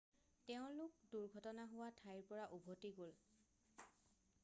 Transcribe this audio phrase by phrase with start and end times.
[0.51, 3.15] তেওঁলোক দুৰ্ঘটনা হোৱা ঠাইৰ পৰা উভতি গ'ল